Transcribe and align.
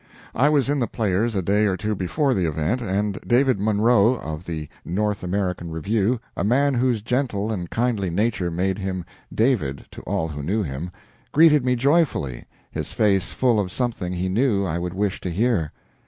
I 0.33 0.49
was 0.49 0.67
in 0.67 0.79
the 0.79 0.87
Players 0.87 1.35
a 1.35 1.43
day 1.43 1.65
or 1.67 1.77
two 1.77 1.93
before 1.93 2.33
the 2.33 2.47
event, 2.47 2.81
and 2.81 3.19
David 3.21 3.59
Munro, 3.59 4.15
of 4.15 4.45
"The 4.45 4.67
North 4.83 5.21
American 5.23 5.69
Review," 5.69 6.19
a 6.35 6.43
man 6.43 6.73
whose 6.73 7.03
gentle 7.03 7.51
and 7.51 7.69
kindly 7.69 8.09
nature 8.09 8.49
made 8.49 8.79
him 8.79 9.05
"David" 9.31 9.85
to 9.91 10.01
all 10.01 10.27
who 10.29 10.41
knew 10.41 10.63
him, 10.63 10.89
greeted 11.31 11.63
me 11.63 11.75
joyfully, 11.75 12.45
his 12.71 12.91
face 12.91 13.31
full 13.31 13.59
of 13.59 13.71
something 13.71 14.11
he 14.13 14.27
knew 14.27 14.65
I 14.65 14.79
would 14.79 14.95
wish 14.95 15.21
to 15.21 15.29
hear. 15.29 15.71